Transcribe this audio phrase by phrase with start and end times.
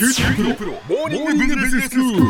[0.00, 2.22] 九州大学モーニングビジネススクール。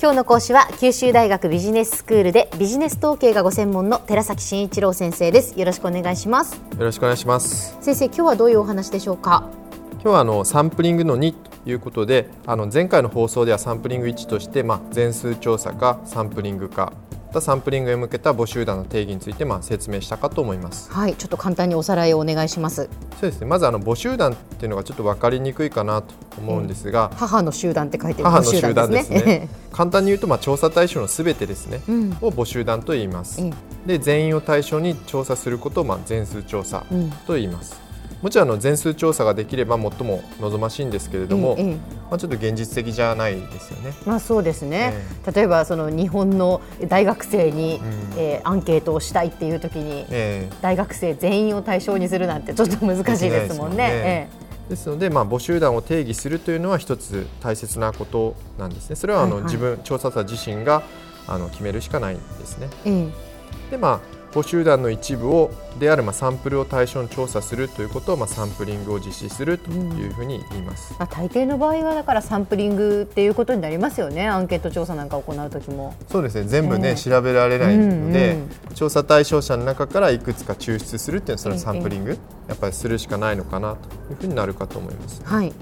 [0.00, 7.76] 今日の講師は九州大学ビジネススクールでビジネス統計がご専門の寺崎真一郎先生ですよろしくお願いしますよろしくお願いします。
[7.80, 9.50] 先生今日はどういうお話でしょうか？
[9.94, 16.92] 今日はあのサンプリングの2ということで、あの前回の放送ではサンプリング1として、まあ、全数調査かサンプリングか、
[17.34, 20.92] またサンプリングへ向けた募集団の定義について、まあ、説明したかと思います。
[20.92, 22.88] はいちょっと簡単におさらいをお願いします
[23.18, 23.46] そうですね。
[23.48, 29.48] まずあの募集団っていうのがちょっと分かりにくいかなと思うんですが、母の集団って書いてる母の集団ですねね。
[29.72, 33.52] 簡単に言うと、まあ、調査対象のすべてですね、うんを募集団と言いますえ。
[33.84, 37.82] で全員を対象に調査することを、まあ、全数調査うんと言います。
[38.24, 41.80] もちろんあの全数調査ができれば最も望ましいんですけれども、ええええま
[42.12, 43.92] あ、ちょっと現実的じゃないですよね。
[44.06, 44.94] まあそうですね、
[45.30, 48.18] 例えばその日本の大学生に、うん。
[48.18, 50.56] えーアンケートをしたいっていう時に、ええ。
[50.62, 54.30] 大学生全員を対象にするなんてちょっと難しいですもんね。
[54.68, 58.96] でですので、まあ、募集団を定義するというのは一つ大切なことなんですね。
[58.96, 59.52] それはあの、はいはい。
[59.52, 60.82] 自分調査者自身が
[61.26, 62.68] あの決めるしかないんですね。
[62.86, 63.08] ええ
[63.68, 63.70] え。
[63.72, 70.94] でまあ募集団の一部をであるまあサンプルを対象に調査するということをまあサンプリングを実施するというふうに言います。
[70.98, 75.94] まあ、大抵の場合はだからサンプリングっていうことになりますよねアンケート調査なんかを行う時も。
[76.10, 82.18] そうですね全部ね、ええ調べられないので、うん調査対象者の中からいくつか抽出するっていうのはそれはええサンプリング、
[82.48, 85.22] やっぱりするしかないのかなというふうになるかと思います。
[85.24, 85.52] はい、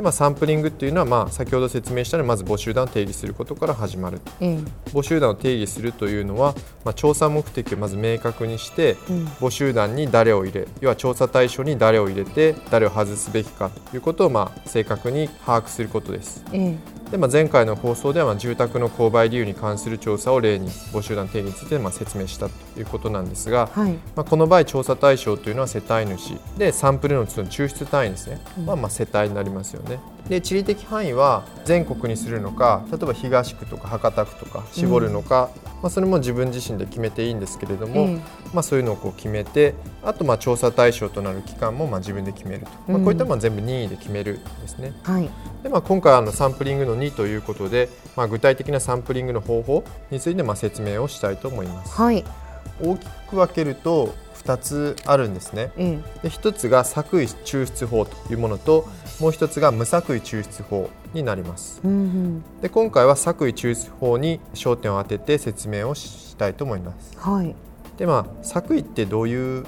[0.00, 4.18] でまあ、サンプリングっていうのは、まあ、先ほど説明したようにまず募集団を定義することから始まる。
[4.40, 4.58] え
[4.94, 6.54] 募集団を定義するというのは、
[6.86, 9.26] まあ、調査目的をまず明確にして、うん。
[9.26, 16.46] 募集団に誰を入れ要は調査対象に誰を入れて誰を外すべきかということを、まあ、正確に把握することです。
[16.50, 23.92] ええでまあ、前回の放送では、まあ、住宅の購買理由に関する調査を例に募集団定義について、まあ、説明したということなんですが、はい。
[24.14, 29.98] まあ、この場合調査対象というのは世帯主でサンプルのその抽出単位ですね、まあ、まあ世帯になりますよね
[30.30, 35.50] で地理的範囲は全国にするのか例えば東区とか博多区とか絞るのか、
[35.82, 38.14] まあ、それも自分自身で決めていいんですけれども、ええ
[38.54, 39.74] まあ、そういうのをこう決めて
[40.04, 44.92] あとまあ調査対象となる期間もまあ自分で決めると、まあ、こういったものは全部任意で決めるんですね。
[45.02, 45.28] はい。
[45.64, 51.92] でまあ、今回はあのサンプリングの2ということで、まあ、具体的なサンプリングの方法についてまあ説明をしたいと思います。
[51.92, 52.24] はい
[52.82, 54.14] 大きく分けると
[54.44, 55.70] 2つあるんですね。
[55.76, 58.86] ええで1つが作為抽出法というものと
[59.20, 61.80] もう1つが無作為抽出法になります。
[61.84, 67.16] うんうんで今回は作為抽出法に焦点を当てて説明をしたいと思います。
[67.18, 67.54] はい
[67.98, 69.66] でまあ作為ってどういう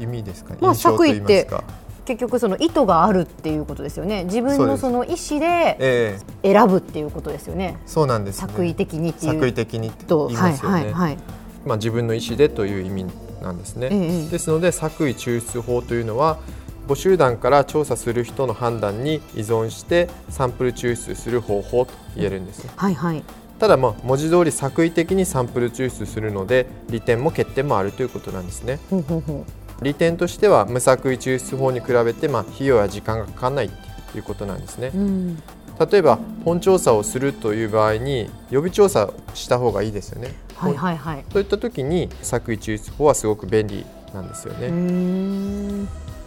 [0.00, 1.64] 意味ですか、まあ印象と言います作か。
[2.04, 8.48] 結局その意図があるっていうことですよね自分のその意思でええ選ぶっていうことですよねそうなんです、ね。
[8.48, 10.74] 作為的にっていう作為的にってと言いますよね。
[10.74, 11.18] はいはいはい
[11.66, 13.06] まあ自分の意思でという意味
[13.42, 13.88] なんですね。
[13.90, 16.38] ええですので作為抽出法というのは
[16.86, 22.70] 募集団から調査する人の判断に依存してサンプル抽出する方法と言えるんですね。
[22.76, 23.22] はいはい。
[23.58, 28.78] ただまあ文字通り作為的にサンプル抽出するので利点も欠点もあるということなんですね。
[28.90, 29.44] ほうほうほ
[29.82, 33.70] 利点としては無作為抽出法に比べてまあ費用や時間がかからない
[34.12, 34.90] ということなんですね。
[34.94, 35.42] ううん
[35.78, 40.32] 例えば本調査をするという場合に予備調査をした方がいいですよね。
[40.54, 41.24] はいはいはい。
[41.32, 44.68] そういった時に作為抽出法はすごく便利なんですよね、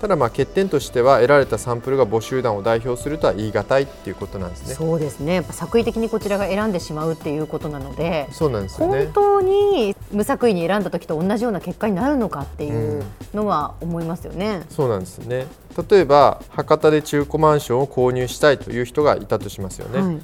[0.02, 4.76] ただまあ欠点としては得られたサンプルが募集団を代表するとは言い難いっていうことなんですね。
[4.76, 9.14] そうですねやっぱ作為的にこちらが選んでしまうっていうことなのでそうなんですよね本。
[9.14, 13.04] 当に無作為に選んだ時と同じような結果になるのかっていう
[13.34, 14.64] のは思いますよね。
[14.70, 15.48] そうなんですね。
[15.90, 20.00] 例えば博多で中古マンションを購入したいという人がいたとしますよね。
[20.00, 20.18] はい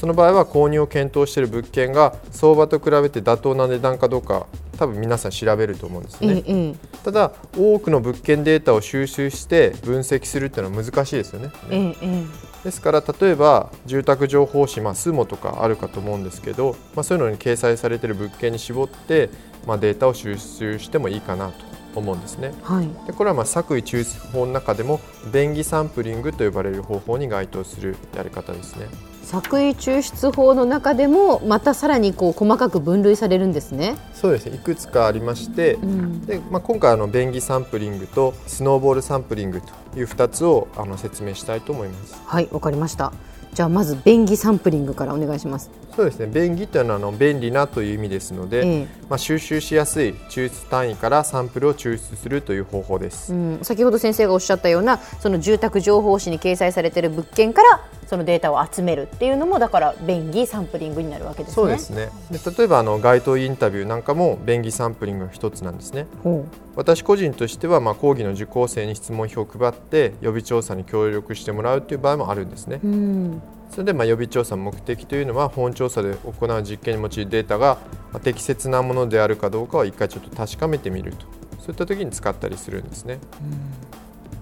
[0.00, 4.46] その場合は購入を検討している物件が相場と比べて妥当な値段かどうか
[4.78, 6.36] 多分皆さん調べると思うんですね。
[6.36, 6.74] ええええ
[7.04, 11.50] ただ多くの物件データを収集して分析するっていうのは難しいですよね。
[11.70, 12.24] えええ
[12.64, 19.28] ですから例えば住宅情報誌、まあ、スモとかあるかと思うんですけど、まあ、そういうのに掲載されている物件に絞って、
[19.66, 21.54] まあ、データを収集してもいいかなと
[21.94, 22.54] 思うんですね。
[22.54, 25.00] えはいでこれはまあ作為抽出法の中でも
[25.30, 28.86] 便宜サンプリングと呼ばれる方法に該当するやり方ですね。
[29.30, 33.96] 作為抽出法の中でもまたさらにこう細かく分類されるんですね。
[34.12, 39.60] そうですねいくつかありまして、うんでまあ、今回あの便宜サンプリングとスノーボールサンプリング
[39.92, 42.20] という2つをあの説明したいと思います。
[42.26, 43.12] はいわかりました。
[43.54, 45.70] じゃあまず便宜サンプリングからお願いします。
[45.94, 53.32] そうですね便宜というのはあの便利なという意味ですので、ええまあ、収集しやすい抽出単位からサンプルを抽出するという方法です。
[53.32, 57.80] うん、先ほど先生がおっしゃったようなその住宅情報誌に掲載されている物件から
[58.10, 61.54] そのデータを集めるっていうのもだから便宜サンプリングになるわけですね。
[61.54, 62.10] そうですね。
[62.32, 66.08] で例えばあの街頭インタビューなんかも便宜サンプリングの一つなんですね。
[66.24, 72.80] ほ私個人としてはまあ講義の受講生に質問票を配って予備調査に協力してもらうという場合もあるんですね。
[72.82, 73.42] ううん。
[73.70, 77.78] それでまあ予備調査の目的というのは本調査で行う実験に用いるデータが
[78.12, 81.26] まあ適切なものであるかどうかを一回ちょっと確かめてみると。
[81.60, 83.20] そういった時に使ったりするんですね。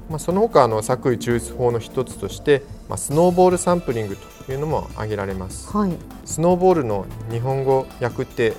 [0.09, 4.17] まあ、その他あの作為抽出法の一つとして、まあ、スノーボールサンプリング
[4.47, 5.69] というのも挙げられます。
[5.77, 5.93] はい。
[6.25, 8.55] スノーボールの日本語訳って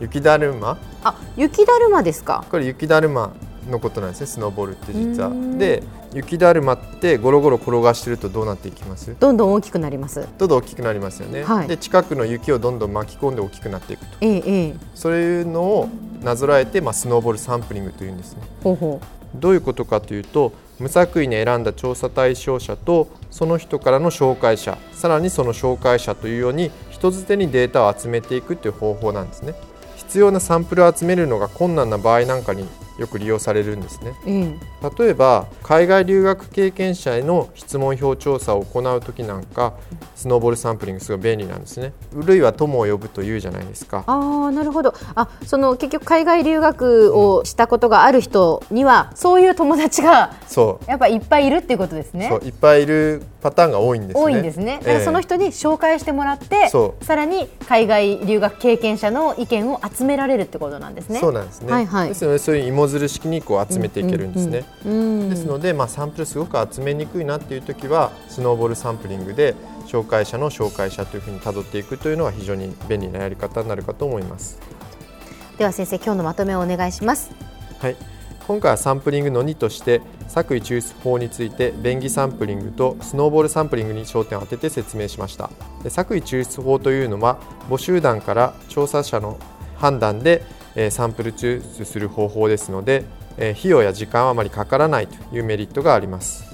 [0.00, 2.44] 雪だるまあ雪だるまですか？
[2.50, 3.34] これ雪だるま
[3.68, 5.30] のことなんですねスノーボールって実は。
[5.58, 5.82] で
[6.14, 9.14] 雪だるまってゴロゴロ転がしてるとどうなっていきます？
[9.20, 10.26] どんどん大きくなります。
[10.38, 14.74] どんどん大きくなりますよね、はいで近くの雪をどんどん巻き込んで大きくなっていくとええええ。
[14.94, 15.88] そういうのを
[16.22, 19.00] なぞらえて、まあ、スノーボールサンプリングというんですねほうほ
[19.34, 29.54] どういうことかというと無作為に選んだ調査対象者とその人からの紹介者さらにその紹介者というように人づてにデータを集めていくという方法なんですね。
[29.96, 32.66] 必要なサンプルを集めるのが困難な場合なんかに
[33.00, 34.10] よく利用されるんですね。
[34.10, 34.30] う。
[34.30, 34.54] ええ。
[34.98, 39.72] 例えば海外留学経験者への質問票調査を行う時なんか
[40.14, 41.94] スノーボールサンプリングすごい便利なんですね。
[42.12, 44.04] 類いは友を呼ぶというじゃないですか。
[44.06, 44.94] ああなるほど。
[45.14, 50.90] あその結局海外留学をしたことがある人には、そういう友達がそう。
[50.90, 52.28] やっぱいっぱいいるっていうことですね。
[52.28, 54.22] そういっぱいいるパターンが多いんですね。
[54.22, 54.78] 多いんですね。
[54.82, 57.04] だからその人に紹介してもらって、そう。
[57.04, 61.18] さらに海外留学経験者の意見を集められるってことなんですね。
[61.20, 62.08] そうなんですね、はいはい。
[62.08, 64.64] ですのでそういう芋づる式にこう集めていけるんですね、
[65.28, 69.54] ですので、まあ、サンプルすごく集めにくいなっていう時はスノーボールサンプリングで
[69.86, 74.60] 紹介者の紹介者というふうに辿っていくというのは非常に便利なやり方になるかと思います。
[75.58, 77.30] では先生今日のまとめをお願いします。
[77.80, 77.96] はい、
[78.46, 85.50] 今回はサンプリングの2として作為抽出法について便宜サンプリングとスノーボールサンプリングに焦点を当てて説明しました。
[85.82, 89.38] で作為抽出法というのは募集団から調査者の
[89.76, 90.42] 判断で、
[90.80, 93.04] えサンプル抽出する方法ですので、
[93.36, 96.44] え費用や時間はあまりかからないというメリットがあります。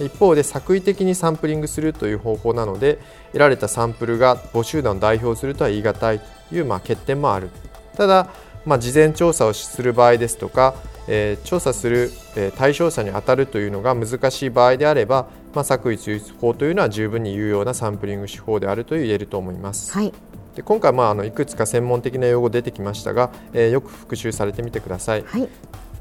[0.00, 2.98] 一方で作為的にサンプリングするという方法なので
[3.28, 7.50] 得られたサンプルが募集団を代表するとは言い難いというまあ欠点もある。
[7.96, 8.28] ただ、
[8.64, 10.74] まあ、事前調査をする場合ですとか、
[11.06, 19.92] えー調査する、えー対象者に当たるというのが難しい場合であれば、まあ、作為抽出法というのは十分に有用なサンプリング手法であると言えると思います。
[19.92, 20.12] はい。
[20.54, 25.22] で今回、まあ、あのいくつか専門的な用語出てきましたが、えーよく復習されてみてください。
[25.22, 25.48] はい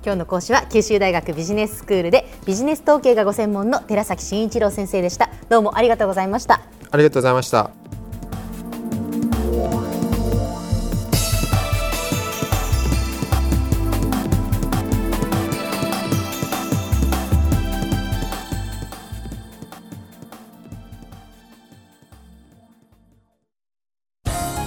[0.06, 6.60] 今日の講師は九州大学ビジネススクールでビジネス統計がご専門の寺崎真一郎先生でしたどうもありがとうございました
[6.92, 7.83] ありがとうございました。